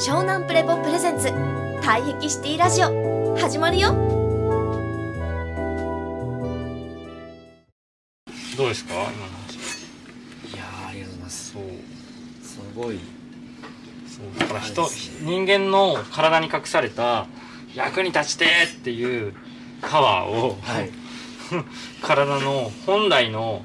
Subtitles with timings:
[0.00, 1.28] 湘南プレポプレゼンツ。
[1.82, 3.36] 退癖シティラジオ。
[3.38, 3.92] 始まるよ。
[8.56, 8.94] どうですか？
[8.94, 9.56] 今の話。
[10.54, 11.62] いやーありがとうございますそう。
[12.42, 12.98] すごい。
[14.08, 14.38] そう。
[14.38, 17.26] だから人はいです人間の体に隠された
[17.74, 18.48] 役に立ちてー
[18.80, 19.34] っていう
[19.82, 20.90] パワーを、はい。
[22.02, 23.64] 体の本来の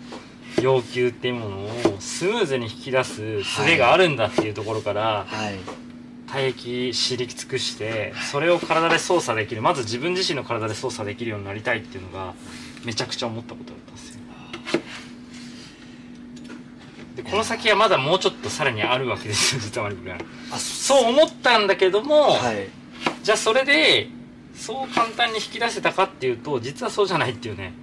[0.61, 5.84] 要求っていうものをスムーズに引き出す術があるんだっていうところから、はい
[6.27, 9.61] 体液知り尽くしてそれを体で操作できる。
[9.61, 12.33] まず自分自身の体で操作できるようになりたいっていうのが
[12.83, 14.21] めちゃくちゃ思ったことだったんですよ。
[17.16, 19.89] でこの先はまだもうちょっとさらにあるわけですよ実は
[20.57, 22.67] そう思ったんだけども、はい。
[23.23, 24.09] じゃあそれで
[24.55, 27.73] そう簡単に引き出せたかっていうと実はそうじゃないっていうね。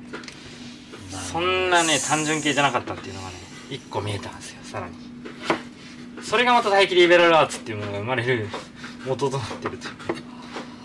[1.31, 3.35] そんなね単純系じゃなかったっていうのがね
[3.71, 5.12] 一個見えたんですよさらに
[6.33, 8.49] それがまた待機リベラルアーツっていうものが生まれる
[9.07, 10.23] 元となってるというね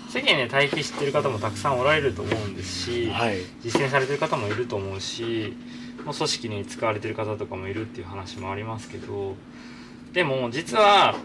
[0.10, 3.38] 世間にね待機知ってる方もたくさんおられると思うんですし、はい。
[3.62, 5.56] 実践されてる方もいると思うし
[6.04, 9.36] もう組織に使われてる方とかもいるっていう話もありますけど
[10.12, 11.16] でも実は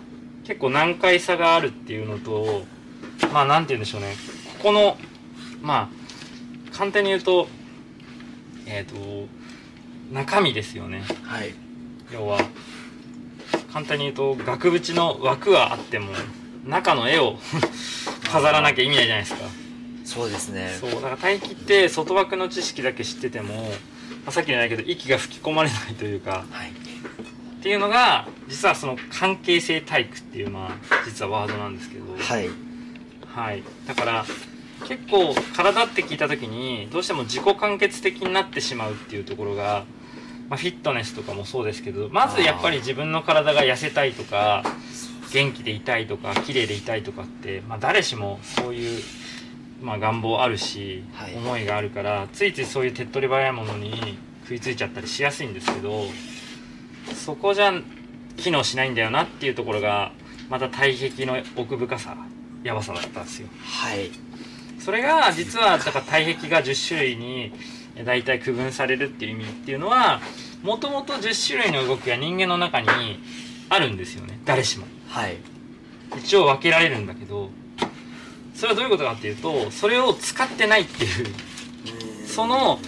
[0.44, 2.62] 結構難解さがあるっていうのと
[3.32, 4.14] まあなんて言うんでしょうね。
[4.58, 4.98] ここの
[5.60, 5.90] ま
[6.70, 7.48] あ簡単に言うと
[8.68, 8.94] えっ、と
[10.12, 11.02] 中身ですよね。
[11.24, 11.56] はい。
[12.12, 12.38] 要は
[13.72, 16.12] 簡単に言うと額縁の枠はあっても
[16.66, 17.38] 中の絵を
[18.30, 19.44] 飾らなきゃ意味ないじゃないですか。
[20.04, 20.76] そうですね。
[20.80, 23.70] そうだから大気って外枠の知識だけ知ってても、ま
[24.26, 26.70] あ、さっきじゃないけど息が吹き込まれないというかはい。
[26.70, 32.04] っていうのが実はその関係性体育っていうまあ実はワードなんですけど。
[32.18, 32.50] はい。
[33.34, 33.62] はい。
[33.86, 34.26] だから
[34.86, 39.84] 結構体って聞いた時にどうしても自己完結的になってしまうっていうところが、
[40.52, 44.62] まあ、フィットネスとかもそうですけどまずやっぱり自分の体が痩せたいとか
[45.32, 49.02] 元気でいたいとか綺麗でいたいとかって、まあ、誰しもそういう、
[49.80, 56.04] まあ、願望あるし、はい思いがあるからついついそういう手っ取り早いものに食いついちゃったりしやすいんですけど
[57.14, 57.72] そこじゃ
[58.36, 60.12] 機能しないんだよなっていうところが
[60.50, 62.14] また体壁の奥深さ
[62.62, 63.48] やばさだったんですよ。
[63.64, 64.10] はい
[64.78, 70.20] それが実はだから体壁が10種類にえ大体区分されるっていう意味っていうのは
[70.62, 72.88] もともと10種類の動きが人間の中に
[73.68, 74.38] あるんですよね。
[74.44, 74.86] 誰しも。
[75.08, 75.36] はい。
[76.18, 77.48] 一応分けられるんだけど
[78.54, 81.26] それはどういうことかっていうとそれを使ってないっていう。
[82.26, 82.78] その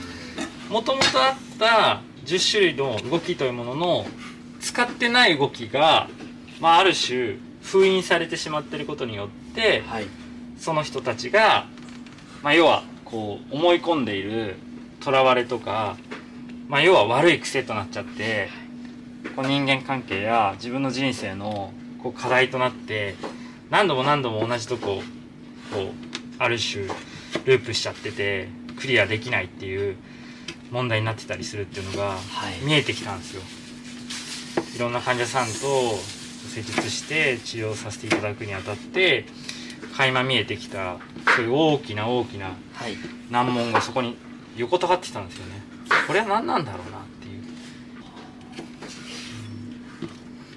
[0.70, 4.06] もともとあった10種類の動きというものの
[4.60, 6.08] 使ってない動きが、
[6.60, 10.06] まあ、ある種封印されてしまっていることによってはい。
[10.56, 11.66] その人たちが、
[12.42, 14.56] まあ、要はこう思い込んでいる
[15.04, 15.96] とらわれとか、
[16.66, 18.48] まあ、要は悪い癖となっちゃって
[19.36, 21.72] こう人間関係や自分の人生の
[22.02, 23.14] こう課題となって
[23.70, 25.02] 何度も何度も同じとこ
[25.72, 25.88] こう
[26.38, 26.86] ある種
[27.44, 28.48] ループしちゃってて
[28.78, 29.96] クリアできないっていう
[30.70, 33.42] 問題になってたりするっていうのがはい見えてきたんですよ。
[34.74, 35.52] いろんな患者さんと
[36.48, 39.26] 施術して治療させていただくにあたって
[39.96, 40.96] 垣間見えてきた
[41.36, 42.96] そういう大きな大きなはい
[43.30, 44.16] 難問がそこに
[44.56, 45.62] 横たわってたんですよね。
[46.06, 47.46] これは何なんだろうなっていう、うん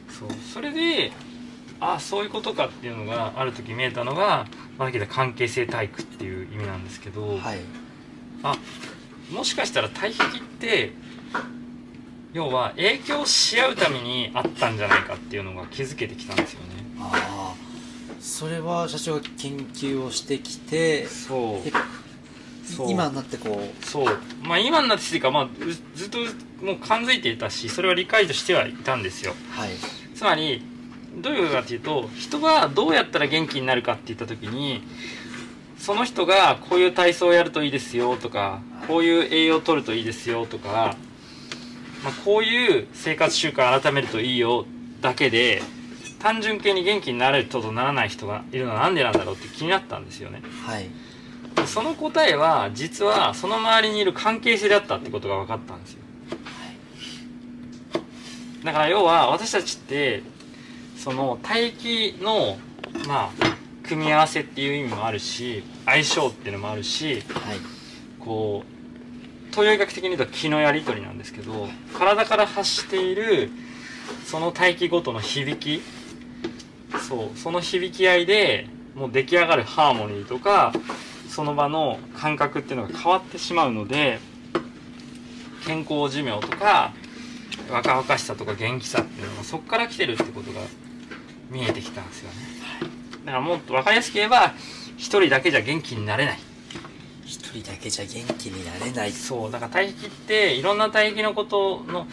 [0.09, 0.29] そう。
[0.53, 1.11] それで
[1.79, 4.47] あそういうことかっていうのがある時見えたのが
[4.77, 7.59] まあさっき言った関係性体育っていう意味なんですけど、はい。
[8.43, 8.55] あ
[9.31, 10.93] もしかしたら対比って
[12.33, 16.67] 要は影響し合うためにあったんじゃないかっていうのが気づけてきたんですよね。
[16.99, 17.55] ああ
[18.19, 21.67] それは社長が研究をしてきてそう
[22.87, 23.85] 今になってこう。
[23.85, 24.17] そう。
[24.43, 25.49] まあ今になってというか、まあ、う
[25.95, 26.17] ずっと
[26.63, 29.33] もう感づいていたしそれは理解としてはいたんですよ。
[29.51, 29.69] はい。
[30.15, 30.63] つまり
[31.17, 34.81] どういうことかっていうと人がどうやったら元気になるかって言った時に
[35.77, 40.95] その人がこういう体操をやるといいですよとかこういう栄養を取るといいですよとか、
[42.03, 44.65] まあ、こういう生活習慣を改めるといいよ
[45.01, 45.61] だけで
[46.19, 50.41] 単純系に元気になれる人とならない人がいるのはなんでなんだろうって気になったんですよね。
[50.65, 50.83] はい。
[50.83, 50.89] で
[51.65, 55.99] その答えは実はその周りにいる関係性だったってことが分かったんですよ。
[58.63, 60.23] だから要は私たちって
[60.97, 62.57] その帯域の
[63.07, 63.31] まあ
[63.83, 67.77] 組み合わせっていう意味もあるし相性っていうのもあるしはい。
[68.19, 73.49] こう東洋医学的に言うと気のやり取りなんですけど体から発している
[74.25, 75.81] その帯域ごとの響き
[77.07, 80.73] そうその響き合いでもう出来上がるハーモニーとか
[81.27, 84.19] その場の感覚っていうのが変わってしまうので
[85.65, 86.93] 健康寿命とか
[87.69, 90.61] 若々しさとか元気さっていうのがそこから来てるってことが
[91.49, 92.35] 見えてきたんですよね。
[93.25, 94.53] だからもっと分かりやすく言えば
[94.95, 96.39] 一人だけじゃ元気になれない。
[97.25, 99.11] 一人だけじゃ元気になれない。
[99.11, 102.07] そうだから対比っていろんな対比のことの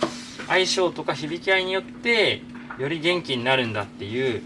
[0.49, 2.43] 相性とか響き合いによって
[2.79, 4.43] より元気になるんだっていう。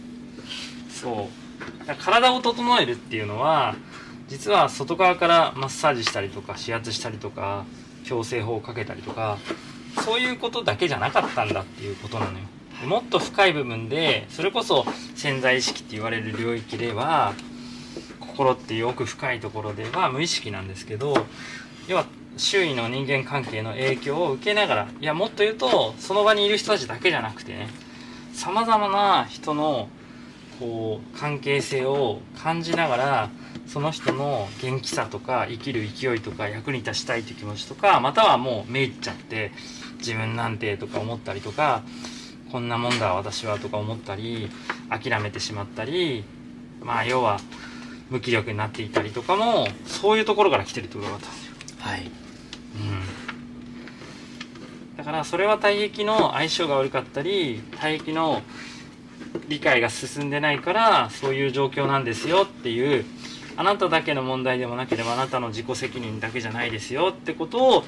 [0.91, 1.87] そう。
[1.87, 3.75] だから体を整えるっていうのは
[4.29, 7.65] 実は外側からマッサージしたりとか指圧したりとか
[8.05, 9.39] 矯正法をかけたりとか
[10.05, 12.39] そういうことだけじゃなかったんだっていうことなのよ。
[12.87, 14.87] もっと深い部分でそれこそ
[15.17, 17.35] 潜在意識って言われる領域では
[18.21, 21.27] 心っていう奥深いところでは無意識なんですけど
[21.89, 27.69] 要は周囲の人間関係の影響を受けながらいやもっと言うとその場にいる人たちだけじゃなくてね
[28.33, 29.89] さまざまな人の
[30.61, 33.31] こう関係性を感じながら
[33.69, 39.53] その人の元気さとか生きる勢いとか役に立ちたいという気持ちとかまたはもうめいっちゃって
[39.99, 41.83] 自分なんてとか思ったりとか
[42.51, 44.49] こんなもんだ私はとか思ったり
[44.89, 46.25] 諦めてしまったり
[46.81, 47.41] まあ要は
[48.09, 51.55] 無気力になっていたりとかもそういうところから来てるってことだったんですよ。
[51.81, 52.07] はいう
[54.95, 58.43] ん、だからそれは体液の相性が悪かったり体液の
[59.49, 63.05] 理解が進んでないからそういう状況なんですよっていう
[63.59, 67.85] あなただけの問題でもなければあなたの自己責任だけじゃないですよってことを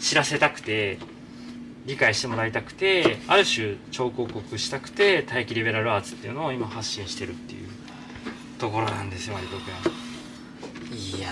[0.00, 0.98] 知らせたくて
[1.84, 7.68] 理解してもらいたくてある種超広告したくて待機リベラルアーツっていうのを今発信してるっていう
[8.58, 11.18] ところなんですよマリコ君。
[11.18, 11.28] いや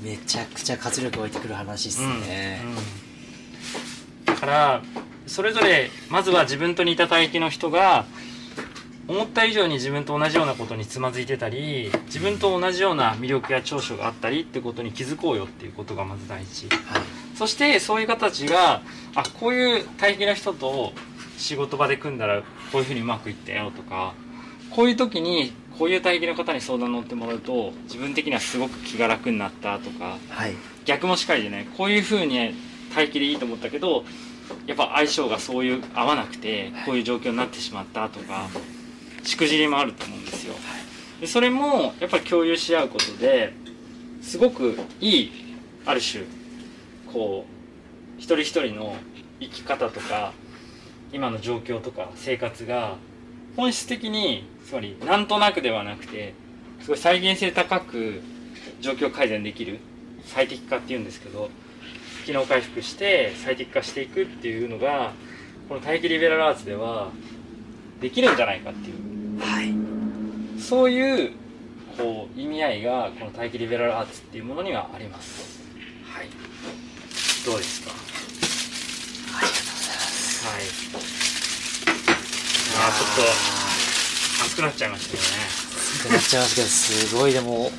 [0.00, 2.76] ーめちゃくちゃ活力湧いてくる話っすね、うんうん
[4.24, 4.82] だから
[5.26, 8.06] それぞれまずは自分と似た体域の人が
[9.08, 16.68] 思った以上に自分と同じようなことにつまずいてたり自分と同じような魅力や長所があったりってことに気づこうよっていうことがまず第一。
[16.68, 17.02] はい
[17.34, 18.82] そしてそういう方たちが
[19.14, 20.92] あこういう体域の人と
[21.38, 22.44] 仕事場で組んだらこ
[22.74, 24.14] ういうふうにうまくいったよとか
[24.70, 30.54] こういう時にこういう体域の方に相談乗ってもらうと自分的にはすごく気が楽になったとかはい。
[30.84, 32.54] 逆もしかりでねこういう風に
[32.94, 34.04] 待機でいいと思ったけど
[34.66, 38.48] やっぱ相性がそういう合わなくてこういう状況になってしまったとか
[39.22, 40.54] しくじりもあると思うんですよ。
[41.20, 43.52] でそれもやっぱり共有し合うことで
[44.22, 45.32] すごくいい
[45.86, 46.24] ある種
[47.12, 48.96] こう一人一人の
[49.40, 50.32] 生き方とか
[51.12, 52.96] 今の状況とか生活が
[53.56, 56.34] 本質的につまりなんとなくではなくて
[56.80, 58.20] すごい再現性高く
[58.80, 59.78] 状況改善できる
[60.24, 61.50] 最適化っていうんですけど
[62.26, 65.12] 機能回復して最適化していくっていうのが
[65.68, 67.10] この待機リベラルアーツでは
[68.00, 69.74] できるんじゃないかっていうはい。
[70.60, 71.32] そういう
[71.96, 75.60] こう意味合いがこの待機リベラルアーツっていうものにはあります。
[76.04, 76.28] はい。
[77.44, 77.90] どうですか？
[79.36, 80.46] ありがとうございます。
[80.46, 80.62] はい。
[82.74, 83.22] あーちょっと
[84.44, 85.28] 熱くなっちゃいましたよね。
[86.00, 87.70] ってなっちゃいますけどすごいでも。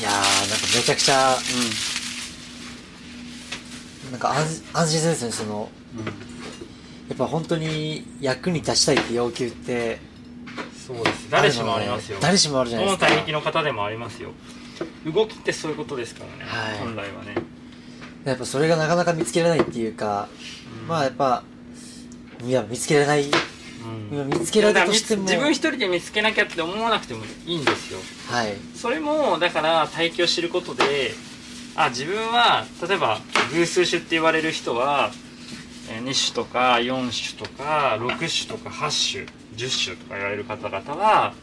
[0.00, 1.36] いやーなんかめちゃくちゃ
[4.10, 5.68] なんか安安心ですねその。
[5.96, 6.14] うん、うん、
[7.08, 9.98] やっぱ本当に役に立ちたいって要求って
[10.88, 11.30] そうです。
[11.30, 12.18] 誰しもありますよ。
[12.20, 13.16] 誰しもあるじゃないどのですか。
[13.16, 14.30] 体域の方でもありますよ。
[15.04, 16.78] 動きってそういうことですからね、はい。
[16.78, 17.34] 本来はね、
[18.24, 20.28] やっぱそれがなかなか見つけられないっていうか、
[20.82, 20.88] うん。
[20.88, 21.42] まあやっぱ
[22.42, 23.24] いや見つけられない。
[23.24, 23.30] うん。
[24.10, 27.98] 今見つけられたとしても自分一人で見つけなきゃって思わなくてもいいんですよ。
[28.30, 28.54] はい。
[28.74, 31.12] それもだから体系を知ることで
[31.76, 33.20] あ自分は例えば
[33.52, 35.27] 偶数種って言われる人はえー
[35.88, 41.34] 2種とか4種とか6種とか8種10種とか言われる方々は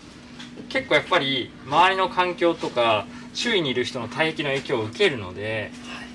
[0.70, 5.72] 結構やっぱり周りの環境とか周囲にいる人の体液の影響を受けるので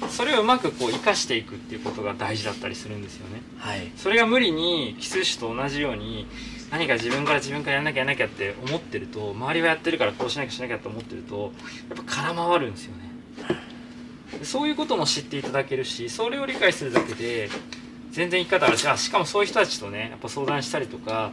[0.08, 3.42] それをうまくこう生かしていくっていうことが大事だったりするんですよね。
[3.58, 3.92] はい。
[3.96, 6.26] それが無理に奇数種と同じように
[6.70, 11.52] 何か自分から自分からやんなきゃやんなきゃって思ってると周りはやってるからこうしなきゃしなきゃって思ってると
[11.90, 13.10] やっぱ空回るんですよね。
[14.42, 17.50] そういうことも知っていただけるしそれを理解するだけで
[18.10, 18.98] 全然生き方が違う。
[18.98, 21.32] しかもそういう人たちとねやっぱ相談したりとか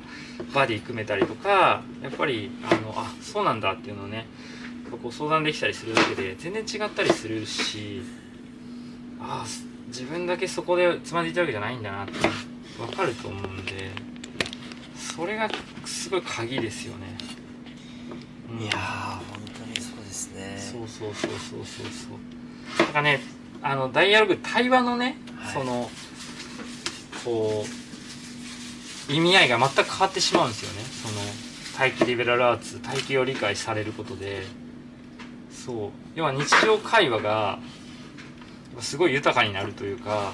[0.53, 4.25] バディ組めたりとかやっぱりあのあそうなんだっていうのをね
[4.91, 8.01] こう相談できたりするだけで全然違ったりするし
[9.19, 9.47] ああ
[9.87, 12.13] 自分だけそこでつまずいてるわけじゃないんだなって
[12.77, 13.91] 分かると思うんで
[14.95, 15.49] それが
[15.85, 17.17] すごい鍵ですよね、
[18.51, 18.59] うん。
[18.61, 20.57] いやー本当にそうですね。
[20.57, 21.63] そうそうそうそうそう。
[22.77, 23.19] そうだからね
[23.61, 25.53] あのダイアログ対話のね、はい。
[25.53, 25.89] その
[27.27, 27.65] こ
[29.09, 30.79] う意味合いが全く変わってしまうんですよね。
[31.03, 34.43] その待機リベラルアーツ待機を理解されることで。
[35.51, 35.89] そう。
[36.15, 37.59] 要は日常会話が
[38.79, 40.31] すごい豊かになるというか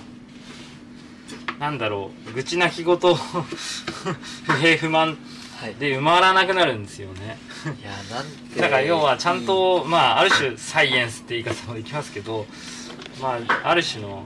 [1.60, 3.16] なんだろう愚痴泣き言不
[4.60, 5.18] 平不満
[5.60, 5.76] はい。
[5.76, 7.38] で埋まらなくなるんですよね。
[7.66, 8.60] いやなんて。
[8.60, 12.46] だから要はちゃんと、まあある種サイエンスって言い方もできますけど
[13.22, 14.26] まあある種の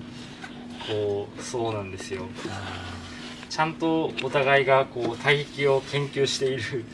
[0.88, 2.28] こうそうなんですよ。
[2.50, 2.94] あ
[3.50, 6.86] ちゃんとお互いがこう大気を研究している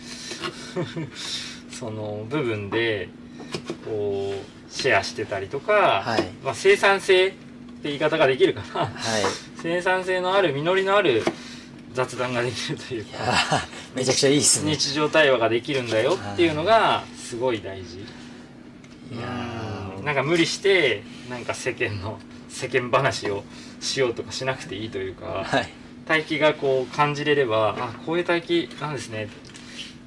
[1.71, 3.09] その部分で
[3.85, 6.23] こうシェアしてたりとか、はい。
[6.43, 7.35] まあ、生産性って
[7.83, 8.85] 言い方ができるかな。
[8.85, 9.23] ーはい。
[9.61, 11.23] 生産性のある実りのある
[11.93, 14.71] 雑談ができるというかーめちゃくちゃいいっすね。
[14.71, 17.99] 日常対話ができるんだよっていうのがすごい大事。
[17.99, 18.01] い
[19.19, 22.19] やなんか無理してなんか世間の
[22.49, 23.43] 世間話を
[23.83, 25.69] しようとかしなくていいというかはい。
[26.05, 29.29] 大気がこう感じれればあこういう大気なんですね。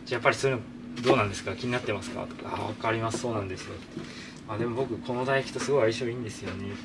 [0.05, 0.63] じゃあやっぱりそういうの
[1.03, 1.55] どうなんですか？
[1.57, 2.27] 気になってますか？
[2.27, 3.19] とかあ分かります。
[3.19, 3.75] そうなんですよ。
[4.49, 6.67] あでも僕この唾液とすごい相性いいんですよね。
[6.67, 6.77] って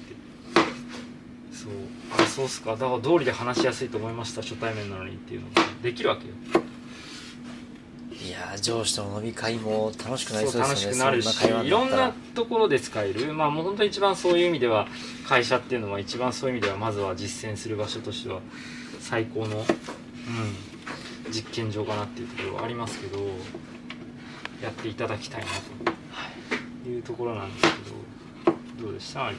[1.54, 1.72] そう。
[2.18, 2.72] あそうっすか。
[2.72, 4.42] だから道理で話しやすいと思いました？
[4.42, 5.48] 初対面なのにっていうの。
[5.48, 6.64] ができるわけよ
[8.24, 10.98] いやー上司との飲み会も楽しくなりそうですよね。
[10.98, 13.34] くなるしそんな会話いろんになところで使える。
[13.34, 14.88] まあもう本当に一番そういう意味では
[15.28, 18.40] 会社っていうのは一番そういう意味ではまずは実践する場所としては
[19.00, 19.66] 最高の、うん、
[21.32, 23.18] 実験場かなっていうところはありますけど
[24.62, 25.48] やっていただきたいな
[26.84, 27.70] というところなんですけ
[28.84, 29.32] どどうでした？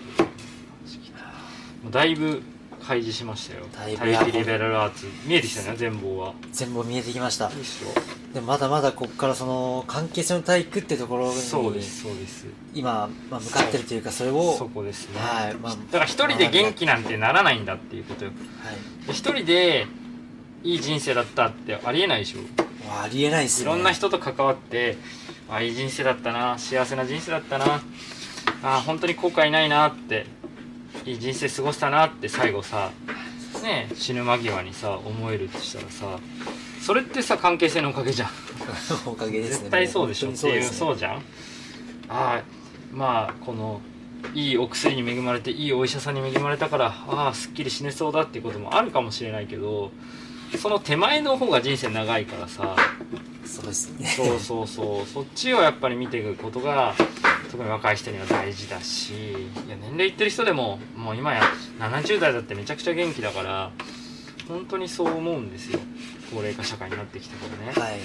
[1.91, 2.43] だいぶ
[2.87, 3.65] 開示しましたよ。
[3.73, 5.07] だいぶ大気リベラルアーツ。
[5.25, 6.35] 見えてきたね全貌は。
[6.53, 7.51] 全部見えてきました。
[8.35, 12.47] でもまだまだここからその関係性の体育ってところにそうですそうです。
[12.75, 15.21] 今、まあ、向かってるというかそれをそこですね。
[15.21, 18.31] はいまあだから一人で元気なんてならないんだっていうことよ。
[18.63, 19.07] はい。
[19.07, 19.87] で一人で
[20.65, 22.41] いい人生だったってありえないでしょ。
[22.91, 23.71] ありえないっすね。
[23.71, 24.97] いろんな人と関わって
[25.49, 27.83] あいい人生だったな幸せな人生だったな
[28.63, 30.27] あ本当に後悔ないなって
[31.05, 32.91] いい人生過ごしたなって最後さ
[33.63, 36.19] ね死ぬ間際にさ思えるとしたらさ
[36.81, 38.31] それってさ関係性のおかげじゃん。
[39.07, 39.59] おかげですね。
[39.59, 40.31] 絶対そうでしょ。
[40.31, 41.15] もっていう本当にそうじゃん。
[41.17, 41.21] あ
[42.09, 42.43] あ
[42.93, 43.81] まあこの
[44.35, 49.93] いいお薬に恵まれていいお医者さんに恵まれたからああすっきり死ねそうだっていうこともあるかもしれないけど
[50.59, 52.77] その手前の方が人生長いからさ。
[53.45, 54.07] そうですね。
[54.07, 55.07] そうそうそう。
[55.07, 56.95] そっちをやっぱり見ていくことが
[57.53, 59.33] 特に若い人には大事だしい
[59.69, 61.43] や年齢いってる人でももう今や
[61.79, 63.71] 70代だってめちゃくちゃ元気だから
[64.49, 65.79] 本当にそう思うんですよ。
[66.31, 67.81] 高齢化社会になってきたからね。
[67.81, 68.01] はい。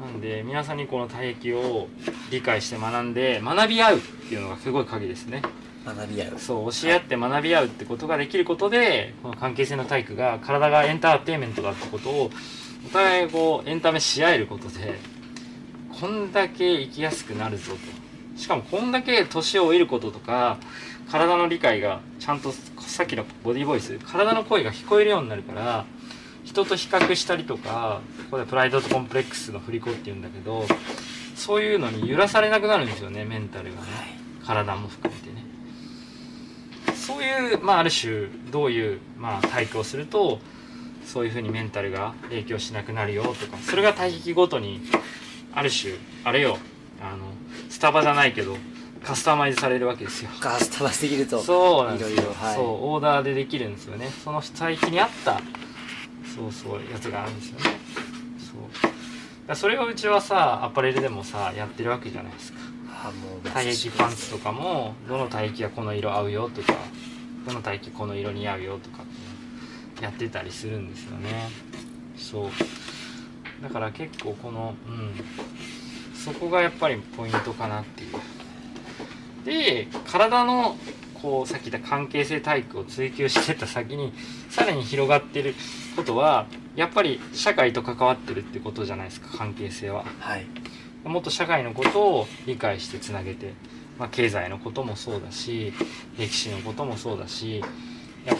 [0.00, 1.88] なんで皆さんにこの体液を
[2.30, 5.42] 理解して学んで学び合うっていうのがすごい鍵ですね。
[5.84, 6.38] 学び合う。
[6.38, 12.30] そう教え合って学び合うってことができることでこの関係性の体育が体がエンターテインメントだってことを
[12.86, 14.98] お互いこうエンタメし合えることで
[16.00, 17.99] こんだけ生きやすくなるぞと
[18.40, 20.58] しかもこんだけ年を老いることとか
[21.10, 25.84] 体の理解がちゃんとさっきのボディーボイス体の声が聞こえるようになるから
[26.44, 30.64] 人と比較したりとかこれはプライドとコンプレックスの振り子っていうんだけど
[31.36, 34.20] そういうのに揺らされなくなるんですよねメンタルがね。
[34.44, 35.44] 体も含めてね。
[36.94, 40.38] そういう、まあ、ある種どういう、まあ、体育をすると
[41.04, 44.80] そういうふうにメンタルが影響しなくなるよとかそれが体域ごとに
[45.52, 45.94] ある種
[46.24, 46.58] あれよ
[47.00, 47.24] あの
[47.68, 48.56] スタバじゃないけど
[49.02, 50.30] カスタマイズされるわけですよ。
[50.40, 51.40] カスタマイズできると。
[51.40, 52.32] そうなんですよ。
[52.38, 52.54] はい。
[52.54, 54.10] そうオーダーでできるんですよね。
[54.22, 55.40] その体域に合った
[56.34, 57.64] そうそうやつがあるんですよね。
[58.38, 58.52] そ
[58.88, 59.48] う。
[59.48, 62.58] だそれをうちはさアパレルでもさやってるわけじゃないですか。
[63.02, 66.74] あもう体液パンツとかもどの体液がこの色合うよとか
[67.46, 69.02] どの体液この色似合うよとか
[70.02, 71.48] やってたりするんですよね。
[72.18, 73.62] そう。
[73.62, 75.12] だから結構このうん
[76.24, 79.44] そこがやっぱりポイントかなっていう。
[79.44, 80.76] で体の
[81.14, 84.12] こうさっき言った関係性体育を追求してった先に
[84.48, 85.54] さらに広がってる
[85.96, 86.46] ことは
[86.76, 90.04] やっぱり社会と関わってるってことじゃないですか関係性は。
[90.18, 90.46] はい。
[91.04, 93.54] もっと社会のことを理解してつなげて、
[93.98, 95.72] まあ、経済のこともそうだし
[96.18, 97.64] 歴史のこともそうだし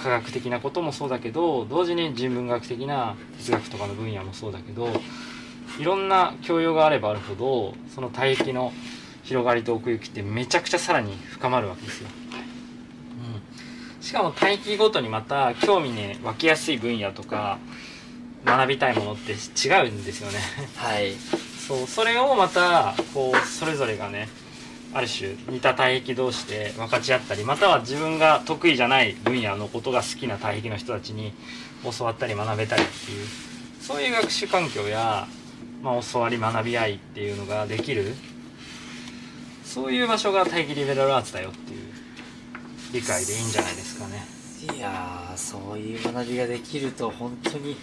[0.02, 4.88] 科学的なこともそうだけど同時に人文学的な哲学とかの分野もそうだけど
[5.80, 8.70] いろんな教養があればあるほどその体域の
[9.22, 12.08] 広がりと奥行きってめちゃくちゃさらに深まるわけですよ。
[13.96, 17.58] うん、しかも体域ごとにまた興味に湧きやすい分野とか
[18.44, 20.38] 学びたいものって違うんですよね。
[20.76, 21.12] はい
[21.66, 24.28] そうそれをまたこうそれぞれがね
[24.92, 31.32] ある種似た体域同士で分かち合ったりまたは自分が得意じゃない分野のことが好きな体域の人たちに
[31.98, 33.26] 教わったり学べたりっていう
[33.80, 35.26] そういう学習環境や、
[35.82, 38.14] まあ、教わり学び合いっていうのができる。
[39.64, 41.80] そういう場所が体域リベラルアーツだよっていう。
[42.92, 44.26] 理解でいいんじゃないですかね。
[44.76, 47.76] いやーそういう学びができると本当に。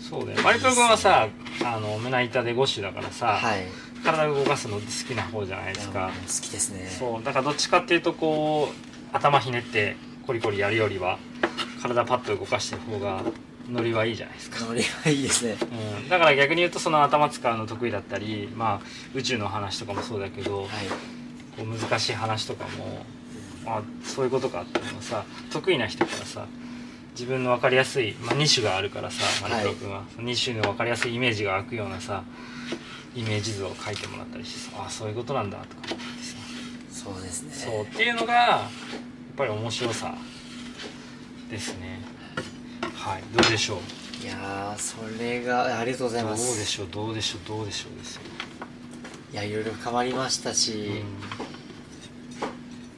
[0.00, 0.42] そうだよ。
[0.42, 1.28] マリプロ君はさ
[1.64, 3.66] あの胸板で5種だからさ、はい。
[4.04, 6.10] 体を動かすのって好きな方じゃないですか。
[6.26, 6.88] 好きですね。
[6.88, 7.24] そう。
[7.24, 9.96] だからどっちかっていうとこう頭ひねって
[10.26, 11.18] コリコリやるよりは
[11.80, 13.22] 体パッと動かしてる方が
[13.68, 15.56] ノリはいいじゃないですか、ノリがいいですね。
[16.02, 20.68] うん、だから逆に言うとその頭使うの得意だったりまあ宇宙の話とかもそうだけど、はい。
[21.58, 23.04] こう難しい話とかも
[23.66, 26.46] あそういうことかっていうのをさ得意な人からさ
[27.12, 32.22] 自分の分かりやすい、まあ、2種があるからさマリプロ君は、その2種の分かりやすいイメージが湧くようなさ
[33.16, 36.36] イメージ図を書いてもらったりしてさあそういうことなんだとか思ってさ。
[36.90, 37.52] そうですね。
[37.52, 40.14] そうっていうのがやっぱり面白さ
[41.50, 42.00] ですね
[42.98, 43.78] はいどうでしょう？
[44.24, 46.88] いやーそれがありがとうございどうますでしょう？
[46.90, 47.40] どうでしょう？
[47.46, 48.22] どうでしょうですよ、
[49.32, 50.90] いやいろいろ深まりましたし、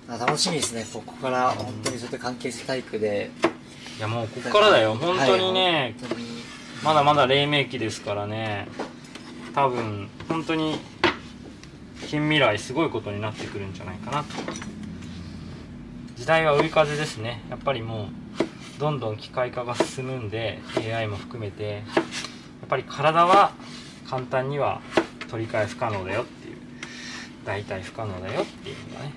[0.09, 0.15] うん。
[0.15, 0.85] あ楽しみですね。
[0.93, 3.31] ここから本当にそういった関係性体育で。
[3.99, 4.95] いやもうこっからだよ。
[4.95, 6.43] 本当にね、はいに。
[6.83, 8.67] まだまだ黎明期ですからね。
[9.55, 10.81] 多分本当に
[12.09, 14.29] 近未来すごいことになってくるんじゃないかなと。
[16.17, 17.43] 時代は追い風ですね。
[17.51, 18.07] やっぱりもう
[18.81, 21.81] どんどん機械化が進むんで AI も含めてや
[22.65, 23.53] っぱり体は
[24.09, 24.81] 簡単には
[25.29, 26.57] 取り替え不可能だよっていう
[27.45, 29.13] 大体不可能だよっていうのがね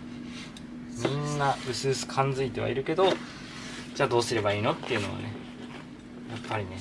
[0.98, 3.06] みんな薄々感づいてはいるけど
[3.96, 5.32] じゃあどうすればいいのっていうのはね
[6.30, 6.78] やっぱりね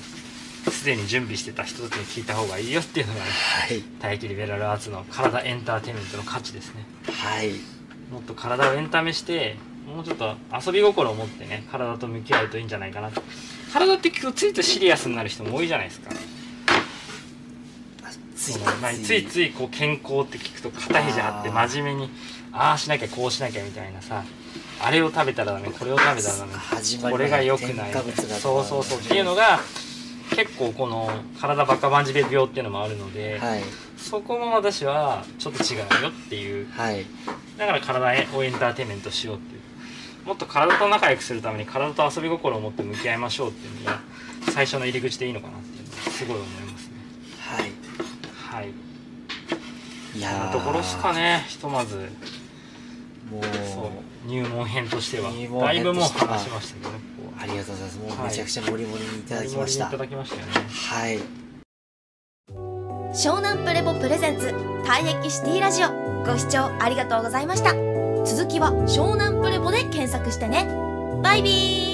[0.69, 3.25] すでに準備してた人たちに聞いた方がいいよっていうのがね
[3.67, 3.83] はい。
[4.01, 6.85] 大気リベラルアーツの体エンターテインメントの価値ですね。
[7.11, 7.51] はい。
[8.11, 10.35] もっと体をエンタメしてもうちょっと
[10.65, 13.21] 遊び心を持ってね体と向き合うといいんじゃないかなと。
[13.71, 16.11] 体って聞くとついついシリアスになる人も多いじゃないですか。
[18.35, 18.53] つい
[19.03, 19.25] つい。
[19.25, 22.11] ついこう健康って聞くと肩肘張って真面目に
[22.51, 24.23] ああしなきゃこうしなきゃみたいなさ
[24.81, 26.51] あれを食べたらダメこれを食べたらダメ
[27.11, 27.93] これが良くない。
[27.93, 28.99] そうそうそう。
[28.99, 29.59] っていうのが
[30.35, 31.09] 結構この
[31.39, 33.61] 体バカバンジベ病っていうのもあるので、はい。
[33.97, 36.69] そこも私はちょっと違うよっていう。
[36.71, 37.05] はい。
[37.57, 39.52] だから体をエンターテインメントしようって
[40.25, 43.99] もっと体と仲良くするために体と遊び心を持って向き合いましょうっていうのが
[44.51, 46.93] 最初の入り口でいいのかなっていうのはすごい思いますね。
[47.39, 48.61] はい。
[48.61, 48.69] はい。
[50.17, 51.95] いやところですかねひとまず。
[53.31, 53.43] もう。
[53.43, 53.91] そ
[54.25, 54.29] う。
[54.29, 55.31] 入門編としては。
[55.31, 56.91] 入門だいぶもう話しましたけど
[57.41, 57.99] ありがとうございます。
[57.99, 58.29] もうはい。
[58.29, 59.87] めちゃくちゃ盛り盛りにいただきました。
[59.87, 60.53] いただきましたよね。
[60.89, 61.19] はい。
[63.13, 64.47] 湘南プレボプレゼンツ
[64.85, 66.03] 退役シティラジオ。
[66.25, 67.92] ご視聴ありがとうございました
[68.25, 70.67] 続きは湘南プレボで検索してね。
[71.21, 71.92] バイビー。